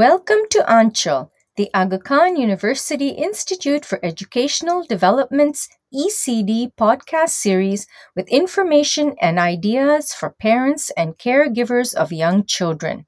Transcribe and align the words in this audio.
Welcome 0.00 0.48
to 0.52 0.64
Aanchal, 0.66 1.28
the 1.58 1.68
Aga 1.74 1.98
Khan 1.98 2.36
University 2.36 3.10
Institute 3.10 3.84
for 3.84 4.02
Educational 4.02 4.82
Development's 4.82 5.68
ECD 5.94 6.72
podcast 6.74 7.28
series 7.28 7.86
with 8.16 8.26
information 8.28 9.14
and 9.20 9.38
ideas 9.38 10.14
for 10.14 10.30
parents 10.30 10.90
and 10.96 11.18
caregivers 11.18 11.94
of 11.94 12.14
young 12.14 12.46
children. 12.46 13.04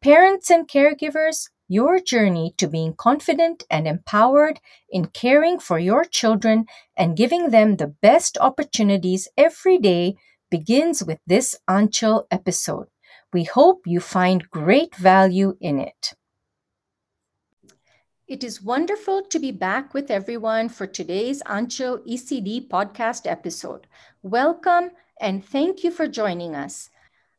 Parents 0.00 0.48
and 0.48 0.66
caregivers, 0.66 1.50
your 1.68 2.00
journey 2.00 2.54
to 2.56 2.68
being 2.68 2.94
confident 2.94 3.64
and 3.68 3.86
empowered 3.86 4.60
in 4.88 5.08
caring 5.08 5.58
for 5.58 5.78
your 5.78 6.06
children 6.06 6.64
and 6.96 7.18
giving 7.18 7.50
them 7.50 7.76
the 7.76 7.94
best 8.00 8.38
opportunities 8.40 9.28
every 9.36 9.76
day 9.76 10.16
begins 10.50 11.04
with 11.04 11.18
this 11.26 11.54
Aanchal 11.68 12.24
episode. 12.30 12.86
We 13.34 13.42
hope 13.42 13.82
you 13.84 13.98
find 13.98 14.48
great 14.48 14.94
value 14.94 15.56
in 15.60 15.80
it. 15.80 16.14
It 18.28 18.44
is 18.44 18.62
wonderful 18.62 19.22
to 19.22 19.40
be 19.40 19.50
back 19.50 19.92
with 19.92 20.08
everyone 20.08 20.68
for 20.68 20.86
today's 20.86 21.42
Aanchal 21.42 21.98
ECD 22.06 22.68
podcast 22.68 23.28
episode. 23.28 23.88
Welcome 24.22 24.92
and 25.20 25.44
thank 25.44 25.82
you 25.82 25.90
for 25.90 26.06
joining 26.06 26.54
us. 26.54 26.90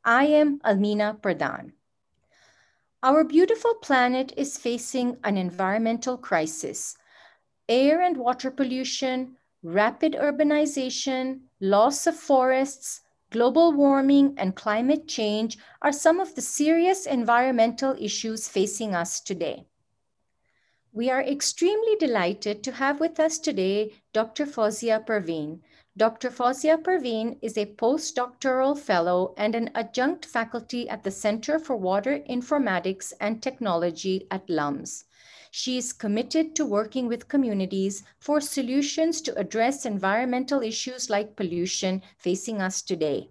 I 0.04 0.26
am 0.26 0.60
Almina 0.66 1.22
Pradhan. 1.22 1.72
Our 3.02 3.24
beautiful 3.24 3.76
planet 3.76 4.34
is 4.36 4.58
facing 4.58 5.16
an 5.24 5.38
environmental 5.38 6.18
crisis. 6.18 6.98
Air 7.70 8.02
and 8.02 8.18
water 8.18 8.52
pollution, 8.52 9.38
rapid 9.64 10.12
urbanization, 10.20 11.44
loss 11.62 12.06
of 12.06 12.18
forests, 12.18 13.00
global 13.30 13.74
warming, 13.74 14.34
and 14.38 14.56
climate 14.56 15.08
change 15.08 15.58
are 15.82 15.92
some 15.92 16.20
of 16.20 16.36
the 16.36 16.42
serious 16.42 17.06
environmental 17.06 17.96
issues 18.00 18.48
facing 18.48 18.94
us 18.94 19.20
today. 19.20 19.66
We 20.94 21.10
are 21.10 21.22
extremely 21.22 21.98
delighted 21.98 22.64
to 22.64 22.72
have 22.72 23.02
with 23.02 23.20
us 23.20 23.38
today 23.38 24.02
Dr. 24.14 24.46
Fozia 24.46 25.06
Parveen. 25.06 25.60
Dr. 25.98 26.30
Fozia 26.30 26.78
Parveen 26.78 27.38
is 27.42 27.58
a 27.58 27.66
postdoctoral 27.66 28.78
fellow 28.78 29.34
and 29.38 29.56
an 29.56 29.72
adjunct 29.76 30.26
faculty 30.26 30.88
at 30.88 31.04
the 31.04 31.12
Center 31.12 31.60
for 31.60 31.76
Water 31.76 32.20
Informatics 32.30 33.12
and 33.20 33.44
Technology 33.44 34.28
at 34.32 34.50
LUMS. 34.50 35.06
She 35.58 35.78
is 35.78 35.94
committed 35.94 36.54
to 36.58 36.66
working 36.66 37.08
with 37.08 37.30
communities 37.30 38.04
for 38.20 38.42
solutions 38.42 39.22
to 39.22 39.34
address 39.40 39.86
environmental 39.86 40.62
issues 40.62 41.10
like 41.10 41.38
pollution 41.38 42.02
facing 42.18 42.62
us 42.62 42.82
today. 42.82 43.30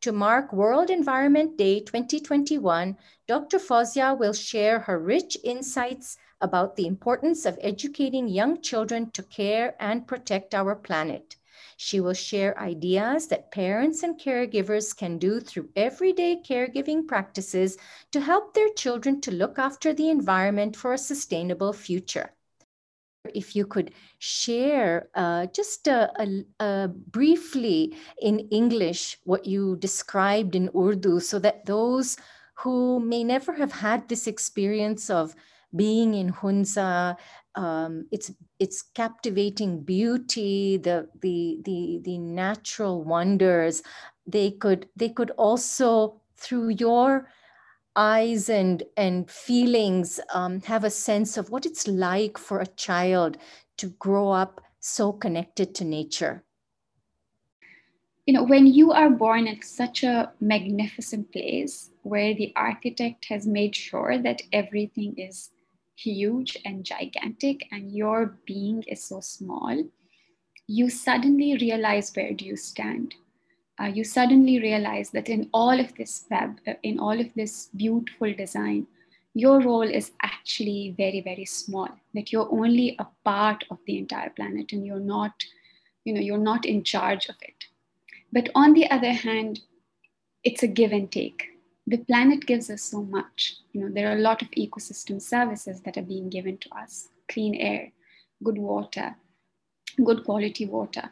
To 0.00 0.10
mark 0.10 0.52
World 0.52 0.90
Environment 0.90 1.56
Day 1.56 1.78
2021, 1.78 2.96
Dr. 3.28 3.60
Fozia 3.60 4.18
will 4.18 4.32
share 4.32 4.80
her 4.80 4.98
rich 4.98 5.36
insights 5.44 6.16
about 6.40 6.74
the 6.74 6.88
importance 6.88 7.46
of 7.46 7.56
educating 7.60 8.26
young 8.26 8.60
children 8.60 9.12
to 9.12 9.22
care 9.22 9.76
and 9.78 10.08
protect 10.08 10.56
our 10.56 10.74
planet. 10.74 11.36
She 11.82 11.98
will 11.98 12.12
share 12.12 12.60
ideas 12.60 13.28
that 13.28 13.50
parents 13.50 14.02
and 14.02 14.20
caregivers 14.20 14.94
can 14.94 15.16
do 15.16 15.40
through 15.40 15.70
everyday 15.74 16.36
caregiving 16.36 17.08
practices 17.08 17.78
to 18.12 18.20
help 18.20 18.52
their 18.52 18.68
children 18.76 19.18
to 19.22 19.30
look 19.30 19.58
after 19.58 19.94
the 19.94 20.10
environment 20.10 20.76
for 20.76 20.92
a 20.92 20.98
sustainable 20.98 21.72
future. 21.72 22.34
If 23.34 23.56
you 23.56 23.64
could 23.64 23.94
share 24.18 25.08
uh, 25.14 25.46
just 25.46 25.88
briefly 27.06 27.96
in 28.20 28.40
English 28.50 29.16
what 29.24 29.46
you 29.46 29.76
described 29.76 30.54
in 30.54 30.68
Urdu 30.76 31.18
so 31.18 31.38
that 31.38 31.64
those 31.64 32.18
who 32.56 33.00
may 33.00 33.24
never 33.24 33.54
have 33.54 33.72
had 33.72 34.06
this 34.06 34.26
experience 34.26 35.08
of 35.08 35.34
being 35.74 36.14
in 36.14 36.28
Hunza, 36.28 37.16
um, 37.54 38.06
its 38.10 38.30
its 38.58 38.82
captivating 38.82 39.82
beauty, 39.82 40.76
the 40.76 41.08
the 41.20 41.60
the 41.64 42.00
the 42.04 42.18
natural 42.18 43.02
wonders. 43.02 43.82
They 44.26 44.50
could 44.52 44.88
they 44.96 45.08
could 45.08 45.30
also 45.32 46.20
through 46.36 46.70
your 46.70 47.28
eyes 47.96 48.48
and 48.48 48.82
and 48.96 49.30
feelings 49.30 50.20
um, 50.32 50.60
have 50.62 50.84
a 50.84 50.90
sense 50.90 51.36
of 51.36 51.50
what 51.50 51.66
it's 51.66 51.86
like 51.88 52.38
for 52.38 52.60
a 52.60 52.66
child 52.66 53.36
to 53.78 53.88
grow 53.98 54.30
up 54.30 54.60
so 54.78 55.12
connected 55.12 55.74
to 55.74 55.84
nature 55.84 56.44
you 58.26 58.34
know 58.34 58.44
when 58.44 58.66
you 58.66 58.92
are 58.92 59.10
born 59.10 59.46
in 59.48 59.60
such 59.62 60.04
a 60.04 60.32
magnificent 60.40 61.30
place 61.32 61.90
where 62.02 62.32
the 62.34 62.52
architect 62.54 63.24
has 63.26 63.46
made 63.46 63.74
sure 63.74 64.18
that 64.18 64.42
everything 64.52 65.14
is 65.18 65.50
huge 66.02 66.56
and 66.64 66.84
gigantic 66.84 67.66
and 67.72 67.92
your 67.92 68.38
being 68.46 68.82
is 68.84 69.02
so 69.02 69.20
small, 69.20 69.84
you 70.66 70.88
suddenly 70.88 71.56
realize 71.60 72.12
where 72.14 72.32
do 72.32 72.44
you 72.44 72.56
stand. 72.56 73.14
Uh, 73.80 73.86
you 73.86 74.04
suddenly 74.04 74.60
realize 74.60 75.10
that 75.10 75.28
in 75.28 75.48
all 75.52 75.78
of 75.78 75.94
this 75.96 76.26
web, 76.30 76.58
uh, 76.66 76.74
in 76.82 76.98
all 76.98 77.18
of 77.18 77.32
this 77.34 77.70
beautiful 77.76 78.32
design, 78.34 78.86
your 79.34 79.60
role 79.60 79.88
is 79.88 80.12
actually 80.22 80.94
very, 80.96 81.20
very 81.20 81.44
small, 81.44 81.88
that 82.14 82.32
you're 82.32 82.52
only 82.52 82.96
a 82.98 83.06
part 83.24 83.64
of 83.70 83.78
the 83.86 83.98
entire 83.98 84.30
planet 84.30 84.72
and 84.72 84.84
you're 84.84 85.00
not, 85.00 85.32
you 86.04 86.12
know, 86.12 86.20
you're 86.20 86.38
not 86.38 86.66
in 86.66 86.82
charge 86.82 87.28
of 87.28 87.36
it. 87.40 87.64
But 88.32 88.48
on 88.54 88.74
the 88.74 88.90
other 88.90 89.12
hand, 89.12 89.60
it's 90.44 90.62
a 90.62 90.66
give 90.66 90.92
and 90.92 91.10
take 91.10 91.46
the 91.90 91.98
planet 91.98 92.46
gives 92.46 92.70
us 92.70 92.82
so 92.82 93.02
much. 93.02 93.56
You 93.72 93.80
know, 93.80 93.88
there 93.92 94.08
are 94.10 94.16
a 94.16 94.20
lot 94.20 94.42
of 94.42 94.50
ecosystem 94.52 95.20
services 95.20 95.80
that 95.80 95.96
are 95.96 96.02
being 96.02 96.30
given 96.30 96.58
to 96.58 96.68
us 96.76 97.08
clean 97.28 97.56
air, 97.56 97.90
good 98.44 98.58
water, 98.58 99.16
good 100.04 100.24
quality 100.24 100.66
water. 100.66 101.10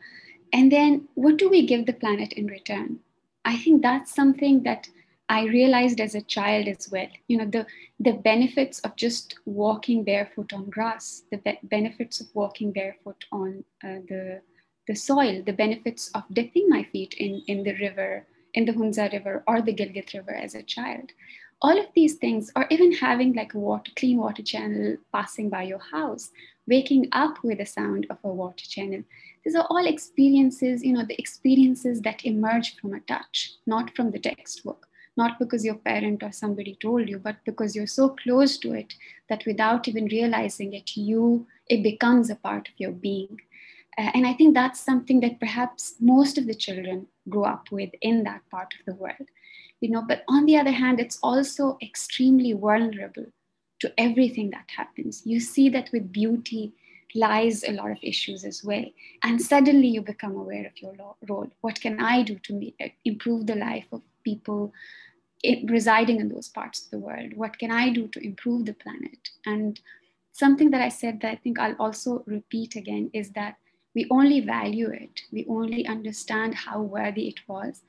And 0.53 0.71
then 0.71 1.09
what 1.15 1.37
do 1.37 1.49
we 1.49 1.67
give 1.67 1.87
the 1.87 1.93
planet 1.93 2.33
in 2.33 2.47
return? 2.47 3.01
I 3.45 3.57
think 3.57 3.83
that's 3.83 4.15
something 4.15 4.63
that 4.63 4.89
I 5.29 5.45
realized 5.47 6.01
as 6.01 6.15
a 6.15 6.23
child 6.23 6.69
as 6.69 6.89
well. 6.91 7.09
You 7.27 7.39
know, 7.39 7.47
the, 7.47 7.67
the 7.99 8.13
benefits 8.13 8.79
of 8.81 8.95
just 8.97 9.35
walking 9.47 10.05
barefoot 10.05 10.53
on 10.53 10.71
grass, 10.71 11.25
the 11.31 11.39
be- 11.39 11.59
benefits 11.65 12.21
of 12.21 12.29
walking 12.35 12.73
barefoot 12.73 13.25
on 13.33 13.65
uh, 13.85 13.99
the, 14.09 14.41
the 14.87 14.95
soil, 14.95 15.43
the 15.45 15.53
benefits 15.53 16.11
of 16.15 16.23
dipping 16.33 16.69
my 16.69 16.85
feet 16.85 17.15
in, 17.15 17.43
in 17.49 17.65
the 17.65 17.75
river 17.75 18.27
in 18.59 18.65
the 18.65 18.73
Hunza 18.73 19.09
River 19.13 19.45
or 19.47 19.63
the 19.63 19.73
Gilgit 19.73 20.13
River 20.15 20.35
as 20.35 20.57
a 20.57 20.63
child. 20.63 21.13
All 21.63 21.79
of 21.79 21.87
these 21.95 22.15
things, 22.15 22.51
or 22.57 22.67
even 22.71 22.93
having 22.93 23.33
like 23.33 23.55
a 23.55 23.59
water, 23.59 23.93
clean 23.97 24.19
water 24.19 24.43
channel 24.43 24.97
passing 25.13 25.49
by 25.49 25.63
your 25.63 25.85
house, 25.93 26.31
waking 26.67 27.09
up 27.13 27.43
with 27.45 27.59
the 27.59 27.67
sound 27.67 28.07
of 28.11 28.19
a 28.25 28.29
water 28.29 28.67
channel. 28.75 29.03
These 29.45 29.55
are 29.55 29.67
all 29.71 29.87
experiences, 29.87 30.85
you 30.85 30.93
know, 30.93 31.05
the 31.05 31.19
experiences 31.19 32.01
that 32.03 32.25
emerge 32.25 32.77
from 32.77 32.95
a 32.95 33.01
touch, 33.01 33.55
not 33.67 33.95
from 33.97 34.11
the 34.11 34.19
textbook 34.19 34.89
not 35.19 35.39
because 35.41 35.65
your 35.65 35.75
parent 35.75 36.23
or 36.23 36.31
somebody 36.31 36.79
told 36.81 37.09
you, 37.09 37.19
but 37.19 37.37
because 37.45 37.75
you're 37.75 37.95
so 38.01 38.11
close 38.11 38.57
to 38.57 38.73
it 38.73 38.95
that 39.29 39.45
without 39.47 39.89
even 39.89 40.05
realizing 40.07 40.73
it, 40.73 40.97
you 40.97 41.45
it 41.67 41.83
becomes 41.83 42.31
a 42.31 42.37
part 42.37 42.69
of 42.69 42.75
your 42.79 42.93
being. 42.93 43.41
Uh, 43.99 44.11
and 44.15 44.27
I 44.27 44.33
think 44.33 44.55
that's 44.55 44.79
something 44.81 45.21
that 45.21 45.41
perhaps 45.41 45.95
most 46.01 46.39
of 46.39 46.47
the 46.47 46.55
children 46.55 47.09
grow 47.29 47.45
up 47.45 47.67
with 47.73 47.91
in 48.01 48.23
that 48.25 48.43
part 48.51 48.73
of 48.79 48.87
the 48.87 48.95
world. 48.95 49.29
You 49.81 49.91
know, 49.91 50.05
but 50.07 50.23
on 50.29 50.47
the 50.47 50.57
other 50.57 50.71
hand, 50.71 51.01
it's 51.01 51.19
also 51.23 51.79
extremely 51.83 52.53
vulnerable 52.53 53.27
to 53.81 53.93
everything 53.99 54.51
that 54.51 54.71
happens. 54.77 55.23
You 55.25 55.41
see 55.41 55.69
that 55.71 55.91
with 55.93 56.13
beauty 56.13 56.73
lies 57.15 57.65
a 57.65 57.73
lot 57.73 57.91
of 57.91 57.99
issues 58.03 58.45
as 58.45 58.63
well. 58.63 58.85
And 59.23 59.41
suddenly 59.41 59.89
you 59.89 60.03
become 60.03 60.37
aware 60.37 60.67
of 60.67 60.81
your 60.81 60.95
role. 61.29 61.51
What 61.61 61.81
can 61.81 62.01
I 62.01 62.23
do 62.23 62.39
to 62.39 62.73
uh, 62.81 62.89
improve 63.05 63.47
the 63.47 63.55
life 63.55 63.87
of 63.93 64.03
people 64.25 64.73
residing 65.69 66.21
in 66.21 66.29
those 66.29 66.49
parts 66.49 66.85
of 66.85 66.91
the 66.91 66.99
world? 66.99 67.33
What 67.35 67.59
can 67.59 67.71
I 67.71 67.91
do 67.91 68.09
to 68.09 68.25
improve 68.25 68.67
the 68.67 68.75
planet? 68.75 69.31
And 69.47 69.81
something 70.33 70.71
that 70.71 70.83
I 70.83 70.89
said 70.89 71.21
that 71.21 71.33
I 71.33 71.37
think 71.37 71.59
I'll 71.59 71.77
also 71.79 72.23
repeat 72.27 72.77
again 72.77 73.11
is 73.13 73.31
that 73.31 73.57
we 73.95 74.07
only 74.11 74.41
value 74.41 74.91
it, 74.91 75.23
we 75.33 75.47
only 75.49 75.87
understand 75.87 76.55
how 76.55 76.83
worthy 76.83 77.29
it 77.29 77.41
was 77.49 77.83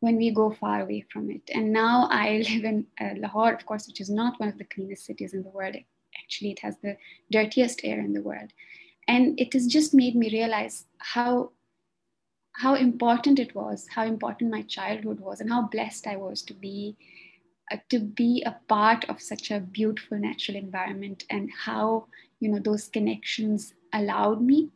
when 0.00 0.16
we 0.16 0.30
go 0.30 0.50
far 0.50 0.82
away 0.82 1.04
from 1.12 1.30
it. 1.30 1.42
And 1.54 1.72
now 1.72 2.08
I 2.10 2.44
live 2.50 2.64
in 2.64 2.86
uh, 3.00 3.14
Lahore, 3.18 3.54
of 3.54 3.66
course, 3.66 3.86
which 3.86 4.00
is 4.00 4.10
not 4.10 4.38
one 4.38 4.48
of 4.48 4.58
the 4.58 4.64
cleanest 4.64 5.04
cities 5.04 5.34
in 5.34 5.42
the 5.42 5.50
world. 5.50 5.76
Actually, 6.22 6.52
it 6.52 6.60
has 6.60 6.76
the 6.78 6.96
dirtiest 7.30 7.80
air 7.84 8.00
in 8.00 8.12
the 8.12 8.22
world. 8.22 8.52
And 9.08 9.38
it 9.38 9.52
has 9.52 9.66
just 9.66 9.94
made 9.94 10.16
me 10.16 10.30
realize 10.30 10.86
how 10.98 11.52
how 12.58 12.74
important 12.74 13.38
it 13.38 13.54
was, 13.54 13.86
how 13.94 14.04
important 14.04 14.50
my 14.50 14.62
childhood 14.62 15.20
was, 15.20 15.40
and 15.40 15.50
how 15.50 15.68
blessed 15.68 16.06
I 16.06 16.16
was 16.16 16.40
to 16.42 16.54
be 16.54 16.96
uh, 17.70 17.76
to 17.90 17.98
be 18.00 18.42
a 18.46 18.56
part 18.66 19.04
of 19.10 19.20
such 19.20 19.50
a 19.50 19.60
beautiful 19.60 20.18
natural 20.18 20.56
environment, 20.56 21.24
and 21.30 21.50
how 21.50 22.06
you 22.40 22.48
know 22.50 22.58
those 22.58 22.88
connections 22.88 23.74
allowed 23.92 24.40
me 24.40 24.70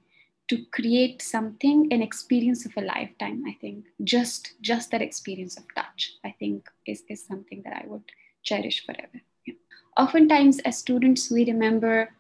to 0.51 0.65
create 0.73 1.23
something 1.23 1.87
an 1.93 2.03
experience 2.03 2.67
of 2.67 2.73
a 2.77 2.81
lifetime 2.81 3.45
i 3.47 3.57
think. 3.61 3.87
Just 4.03 4.55
just 4.61 4.91
that 4.91 5.03
experience 5.03 5.57
of 5.57 5.65
touch 5.75 6.15
i 6.25 6.35
think 6.39 6.69
is, 6.87 7.05
is 7.09 7.25
something 7.25 7.63
that 7.65 7.77
i 7.83 7.85
would 7.87 8.03
cherish 8.43 8.85
forever. 8.85 9.19
Yeah. 9.47 9.55
oftentimes 9.97 10.59
as 10.61 10.79
students 10.79 11.31
we 11.31 11.45
remember 11.45 12.11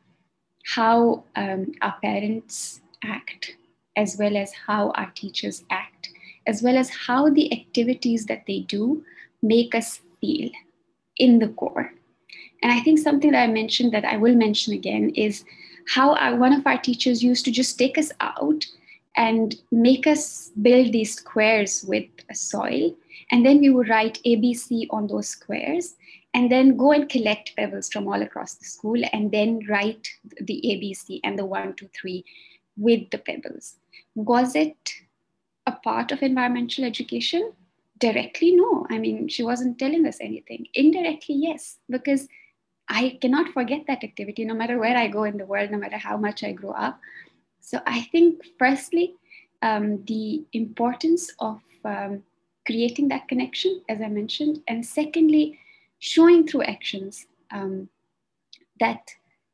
how 0.76 1.24
um, 1.34 1.72
our 1.82 1.96
parents 2.02 2.80
act 3.02 3.56
as 3.96 4.16
well 4.20 4.36
as 4.36 4.52
how 4.66 4.90
our 4.90 5.10
teachers 5.22 5.64
act 5.70 6.10
as 6.46 6.62
well 6.62 6.76
as 6.76 6.90
how 7.06 7.30
the 7.30 7.52
activities 7.52 8.26
that 8.26 8.44
they 8.46 8.60
do 8.60 9.04
make 9.42 9.74
us 9.74 10.00
feel 10.20 10.50
in 11.16 11.38
the 11.38 11.48
core. 11.48 11.92
And 12.62 12.70
i 12.70 12.78
think 12.80 13.00
something 13.00 13.32
that 13.32 13.42
i 13.48 13.58
mentioned 13.60 13.92
that 13.92 14.04
i 14.04 14.16
will 14.16 14.36
mention 14.36 14.72
again 14.74 15.10
is 15.26 15.44
how 15.94 16.14
our, 16.16 16.36
one 16.36 16.52
of 16.52 16.66
our 16.66 16.78
teachers 16.78 17.22
used 17.22 17.44
to 17.44 17.50
just 17.50 17.78
take 17.78 17.98
us 17.98 18.10
out 18.20 18.66
and 19.16 19.56
make 19.70 20.06
us 20.06 20.50
build 20.62 20.92
these 20.92 21.14
squares 21.14 21.84
with 21.86 22.08
soil 22.32 22.94
and 23.32 23.44
then 23.44 23.60
we 23.60 23.70
would 23.70 23.88
write 23.88 24.20
abc 24.24 24.86
on 24.90 25.06
those 25.08 25.28
squares 25.28 25.96
and 26.34 26.50
then 26.50 26.76
go 26.76 26.92
and 26.92 27.08
collect 27.08 27.56
pebbles 27.56 27.90
from 27.92 28.06
all 28.06 28.22
across 28.22 28.54
the 28.54 28.64
school 28.64 29.00
and 29.12 29.32
then 29.32 29.60
write 29.68 30.08
the 30.40 30.62
ABC 30.64 31.20
and 31.24 31.38
the 31.38 31.44
one, 31.44 31.74
two, 31.74 31.88
three 31.98 32.24
with 32.76 33.10
the 33.10 33.18
pebbles. 33.18 33.76
Was 34.14 34.54
it 34.54 34.92
a 35.66 35.72
part 35.72 36.12
of 36.12 36.22
environmental 36.22 36.84
education? 36.84 37.52
Directly, 37.98 38.52
no. 38.54 38.86
I 38.88 38.98
mean, 38.98 39.28
she 39.28 39.42
wasn't 39.42 39.78
telling 39.78 40.06
us 40.06 40.18
anything. 40.20 40.66
Indirectly, 40.74 41.34
yes, 41.34 41.78
because 41.88 42.28
I 42.90 43.18
cannot 43.20 43.52
forget 43.54 43.84
that 43.86 44.04
activity 44.04 44.44
no 44.44 44.54
matter 44.54 44.78
where 44.78 44.96
I 44.96 45.06
go 45.08 45.24
in 45.24 45.38
the 45.38 45.46
world, 45.46 45.70
no 45.70 45.78
matter 45.78 45.96
how 45.96 46.16
much 46.16 46.44
I 46.44 46.52
grow 46.52 46.72
up. 46.72 47.00
So 47.60 47.80
I 47.86 48.02
think, 48.12 48.42
firstly, 48.58 49.14
um, 49.62 50.04
the 50.06 50.44
importance 50.52 51.32
of 51.38 51.60
um, 51.84 52.22
creating 52.66 53.08
that 53.08 53.28
connection, 53.28 53.82
as 53.88 54.00
I 54.02 54.08
mentioned, 54.08 54.62
and 54.66 54.84
secondly, 54.84 55.58
showing 56.00 56.46
through 56.46 56.64
actions 56.64 57.26
um, 57.52 57.88
that 58.80 59.10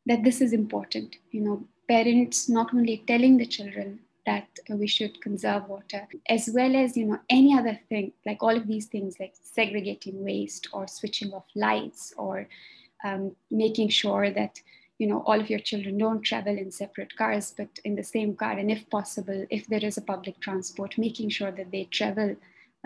that 0.06 0.22
this 0.22 0.40
is 0.40 0.52
important 0.52 1.16
you 1.32 1.40
know 1.40 1.62
parents 1.88 2.48
not 2.48 2.72
only 2.72 3.02
telling 3.06 3.36
the 3.36 3.46
children 3.46 3.98
that 4.24 4.48
we 4.68 4.86
should 4.86 5.20
conserve 5.20 5.68
water 5.68 6.06
as 6.28 6.48
well 6.52 6.74
as 6.74 6.96
you 6.96 7.04
know 7.04 7.18
any 7.28 7.56
other 7.56 7.78
thing 7.88 8.12
like 8.24 8.42
all 8.42 8.56
of 8.56 8.66
these 8.66 8.86
things 8.86 9.16
like 9.20 9.34
segregating 9.42 10.24
waste 10.24 10.68
or 10.72 10.86
switching 10.88 11.32
off 11.32 11.44
lights 11.54 12.14
or 12.16 12.48
um, 13.04 13.34
making 13.50 13.88
sure 13.88 14.30
that 14.30 14.60
you 14.98 15.06
know 15.06 15.22
all 15.26 15.40
of 15.40 15.50
your 15.50 15.58
children 15.58 15.98
don't 15.98 16.22
travel 16.22 16.56
in 16.56 16.70
separate 16.70 17.14
cars 17.16 17.54
but 17.56 17.68
in 17.84 17.94
the 17.94 18.02
same 18.02 18.34
car 18.34 18.52
and 18.52 18.70
if 18.70 18.88
possible 18.88 19.46
if 19.50 19.66
there 19.66 19.84
is 19.84 19.98
a 19.98 20.02
public 20.02 20.40
transport 20.40 20.96
making 20.96 21.28
sure 21.28 21.50
that 21.50 21.70
they 21.70 21.84
travel 21.84 22.34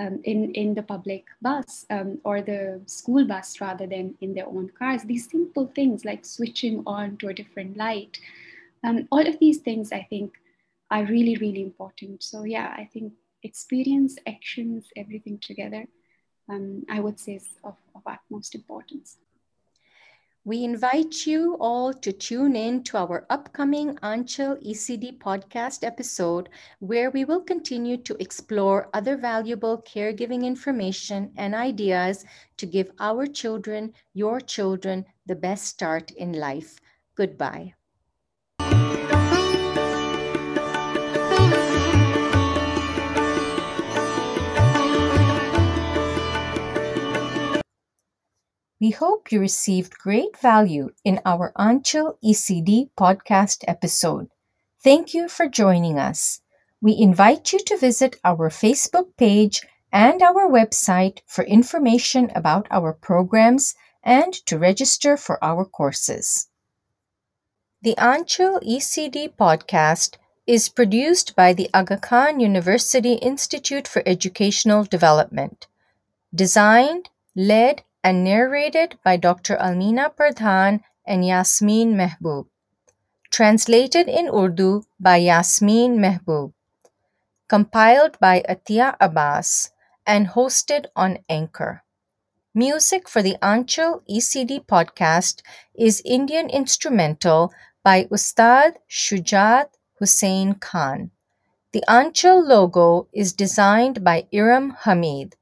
um, 0.00 0.20
in, 0.24 0.52
in 0.52 0.74
the 0.74 0.82
public 0.82 1.26
bus 1.42 1.84
um, 1.90 2.18
or 2.24 2.40
the 2.40 2.80
school 2.86 3.24
bus 3.26 3.60
rather 3.60 3.86
than 3.86 4.14
in 4.20 4.32
their 4.34 4.46
own 4.46 4.70
cars. 4.78 5.02
These 5.02 5.30
simple 5.30 5.70
things 5.74 6.04
like 6.04 6.24
switching 6.24 6.82
on 6.86 7.18
to 7.18 7.28
a 7.28 7.34
different 7.34 7.76
light, 7.76 8.18
um, 8.82 9.06
all 9.12 9.26
of 9.26 9.38
these 9.38 9.58
things 9.58 9.92
I 9.92 10.06
think 10.08 10.32
are 10.90 11.04
really, 11.04 11.36
really 11.36 11.62
important. 11.62 12.22
So, 12.22 12.44
yeah, 12.44 12.74
I 12.76 12.88
think 12.92 13.12
experience, 13.42 14.16
actions, 14.26 14.86
everything 14.96 15.38
together, 15.38 15.84
um, 16.48 16.84
I 16.90 17.00
would 17.00 17.20
say 17.20 17.34
is 17.34 17.48
of, 17.62 17.76
of 17.94 18.02
utmost 18.06 18.54
importance. 18.54 19.18
We 20.44 20.64
invite 20.64 21.26
you 21.26 21.56
all 21.60 21.94
to 21.94 22.12
tune 22.12 22.54
in 22.54 22.82
to 22.84 22.98
our 22.98 23.26
upcoming 23.30 23.96
Aanchal 24.02 24.62
ECD 24.62 25.18
podcast 25.18 25.82
episode, 25.82 26.50
where 26.78 27.10
we 27.10 27.24
will 27.24 27.40
continue 27.40 27.96
to 27.98 28.16
explore 28.20 28.90
other 28.92 29.16
valuable 29.16 29.82
caregiving 29.82 30.44
information 30.44 31.32
and 31.36 31.54
ideas 31.54 32.24
to 32.58 32.66
give 32.66 32.90
our 33.00 33.26
children, 33.26 33.94
your 34.12 34.40
children, 34.40 35.06
the 35.24 35.36
best 35.36 35.64
start 35.64 36.10
in 36.10 36.32
life. 36.32 36.80
Goodbye. 37.14 37.74
We 48.80 48.92
hope 48.92 49.30
you 49.30 49.40
received 49.40 49.98
great 49.98 50.38
value 50.38 50.94
in 51.04 51.20
our 51.26 51.52
Aanchal 51.54 52.16
ECD 52.24 52.88
podcast 52.96 53.62
episode. 53.68 54.30
Thank 54.82 55.12
you 55.12 55.28
for 55.28 55.48
joining 55.48 55.98
us. 55.98 56.40
We 56.80 56.96
invite 56.96 57.52
you 57.52 57.58
to 57.58 57.76
visit 57.76 58.16
our 58.24 58.48
Facebook 58.48 59.08
page 59.18 59.60
and 59.92 60.22
our 60.22 60.48
website 60.48 61.18
for 61.26 61.44
information 61.44 62.30
about 62.34 62.68
our 62.70 62.94
programs 62.94 63.74
and 64.02 64.32
to 64.46 64.58
register 64.58 65.18
for 65.18 65.42
our 65.44 65.66
courses. 65.66 66.48
The 67.82 67.94
Aanchal 67.98 68.62
ECD 68.66 69.36
podcast 69.36 70.16
is 70.46 70.70
produced 70.70 71.36
by 71.36 71.52
the 71.52 71.68
Aga 71.74 71.98
Khan 71.98 72.40
University 72.40 73.14
Institute 73.14 73.86
for 73.86 74.02
Educational 74.06 74.84
Development. 74.84 75.66
Designed, 76.34 77.10
led, 77.36 77.82
and 78.02 78.24
narrated 78.24 78.98
by 79.04 79.16
Dr. 79.16 79.56
Almina 79.56 80.14
Pradhan 80.14 80.80
and 81.06 81.24
Yasmin 81.24 81.94
Mehboob. 81.94 82.46
Translated 83.30 84.08
in 84.08 84.28
Urdu 84.28 84.82
by 84.98 85.16
Yasmin 85.16 85.98
Mehboob. 85.98 86.52
Compiled 87.48 88.18
by 88.18 88.42
Atia 88.48 88.96
Abbas 89.00 89.70
and 90.06 90.28
hosted 90.28 90.86
on 90.96 91.18
Anchor. 91.28 91.82
Music 92.54 93.08
for 93.08 93.22
the 93.22 93.36
Aanchal 93.40 94.02
ECD 94.10 94.66
podcast 94.66 95.42
is 95.74 96.02
Indian 96.04 96.50
Instrumental 96.50 97.52
by 97.84 98.08
Ustad 98.10 98.78
Shujat 98.88 99.68
Hussain 100.00 100.54
Khan. 100.54 101.12
The 101.72 101.84
Aanchal 101.86 102.44
logo 102.44 103.06
is 103.12 103.32
designed 103.32 104.02
by 104.02 104.26
Iram 104.32 104.70
Hamid. 104.80 105.36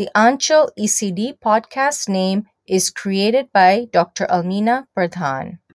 The 0.00 0.08
Aanchal 0.16 0.70
ECD 0.78 1.38
podcast 1.38 2.08
name 2.08 2.46
is 2.66 2.88
created 2.88 3.52
by 3.52 3.86
Dr. 3.92 4.24
Almina 4.28 4.86
Pradhan. 4.96 5.60